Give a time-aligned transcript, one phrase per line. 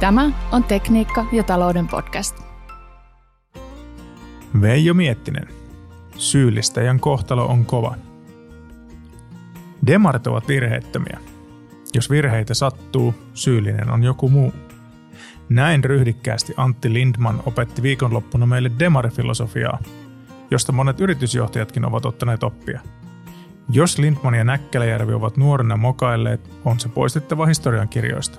[0.00, 2.36] Tämä on Tekniikka ja talouden podcast.
[4.60, 5.48] Veijo Miettinen.
[6.16, 7.94] Syyllistäjän kohtalo on kova.
[9.86, 11.18] Demarit ovat virheettömiä.
[11.94, 14.52] Jos virheitä sattuu, syyllinen on joku muu.
[15.48, 19.78] Näin ryhdikkäästi Antti Lindman opetti viikonloppuna meille demarifilosofiaa,
[20.50, 22.80] josta monet yritysjohtajatkin ovat ottaneet oppia.
[23.68, 28.38] Jos Lindman ja Näkkäläjärvi ovat nuorena mokailleet, on se poistettava historiankirjoista.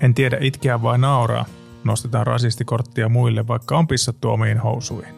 [0.00, 1.44] En tiedä itkeä vai nauraa,
[1.84, 5.14] nostetaan rasistikorttia muille, vaikka on pissattu omiin housuihin.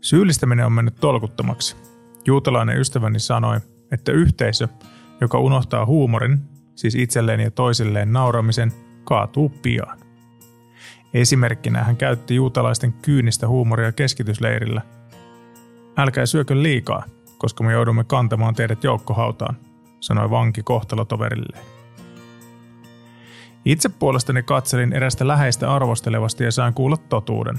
[0.00, 1.76] Syyllistäminen on mennyt tolkuttomaksi.
[2.26, 3.60] Juutalainen ystäväni sanoi,
[3.92, 4.68] että yhteisö,
[5.20, 6.40] joka unohtaa huumorin,
[6.74, 8.72] siis itselleen ja toisilleen nauramisen,
[9.04, 9.98] kaatuu pian.
[11.14, 14.82] Esimerkkinä hän käytti juutalaisten kyynistä huumoria keskitysleirillä.
[15.96, 17.04] Älkää syökö liikaa,
[17.38, 19.56] koska me joudumme kantamaan teidät joukkohautaan,
[20.00, 21.73] sanoi vanki kohtalotoverilleen.
[23.64, 27.58] Itse puolestani katselin erästä läheistä arvostelevasti ja sain kuulla totuuden.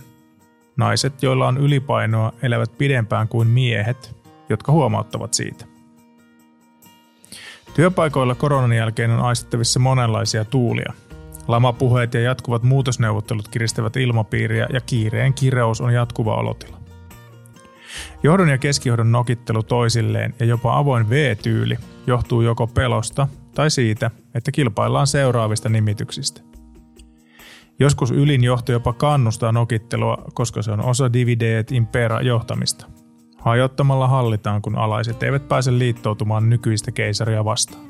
[0.77, 4.15] Naiset, joilla on ylipainoa, elävät pidempään kuin miehet,
[4.49, 5.65] jotka huomauttavat siitä.
[7.75, 10.93] Työpaikoilla koronan jälkeen on aistettavissa monenlaisia tuulia.
[11.47, 16.77] Lamapuheet ja jatkuvat muutosneuvottelut kiristävät ilmapiiriä ja kiireen kireus on jatkuva olotila.
[18.23, 24.51] Johdon ja keskijohdon nokittelu toisilleen ja jopa avoin V-tyyli johtuu joko pelosta tai siitä, että
[24.51, 26.41] kilpaillaan seuraavista nimityksistä.
[27.79, 32.85] Joskus ylin johto jopa kannustaa nokittelua, koska se on osa divideet impera johtamista.
[33.37, 37.83] Hajottamalla hallitaan, kun alaiset eivät pääse liittoutumaan nykyistä keisaria vastaan.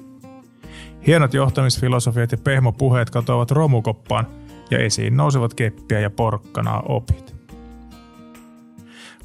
[1.07, 4.27] Hienot johtamisfilosofiat ja pehmopuheet katoavat romukoppaan
[4.71, 7.35] ja esiin nousevat keppiä ja porkkanaa opit.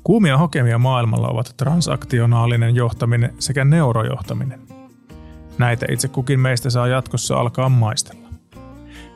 [0.04, 4.79] Kuumia hokemia maailmalla ovat transaktionaalinen johtaminen sekä neurojohtaminen.
[5.60, 8.28] Näitä itse kukin meistä saa jatkossa alkaa maistella.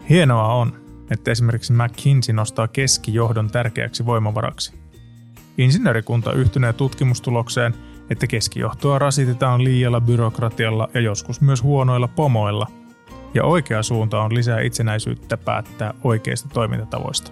[0.08, 0.72] Hienoa on,
[1.10, 4.74] että esimerkiksi McKinsey nostaa keskijohdon tärkeäksi voimavaraksi.
[5.58, 7.74] Insinöörikunta yhtynee tutkimustulokseen,
[8.10, 12.66] että keskijohtoa rasitetaan liialla byrokratialla ja joskus myös huonoilla pomoilla,
[13.34, 17.30] ja oikea suunta on lisää itsenäisyyttä päättää oikeista toimintatavoista.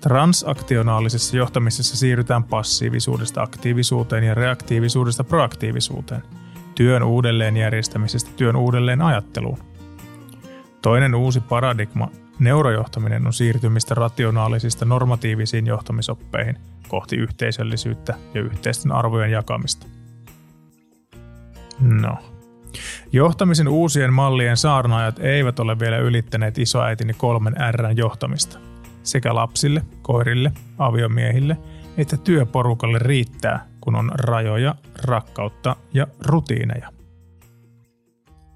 [0.00, 6.22] Transaktionaalisessa johtamisessa siirrytään passiivisuudesta aktiivisuuteen ja reaktiivisuudesta proaktiivisuuteen–
[6.76, 9.58] työn uudelleenjärjestämisestä työn uudelleen ajatteluun.
[10.82, 19.86] Toinen uusi paradigma, neurojohtaminen, on siirtymistä rationaalisista normatiivisiin johtamisoppeihin kohti yhteisöllisyyttä ja yhteisten arvojen jakamista.
[21.80, 22.18] No.
[23.12, 28.58] Johtamisen uusien mallien saarnaajat eivät ole vielä ylittäneet isoäitini kolmen Rn johtamista.
[29.02, 31.56] Sekä lapsille, koirille, aviomiehille
[31.98, 34.74] että työporukalle riittää kun on rajoja,
[35.04, 36.92] rakkautta ja rutiineja.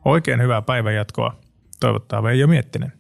[0.04, 1.36] Oikein hyvää päivänjatkoa.
[1.80, 2.99] Toivottaa Veijo Miettinen.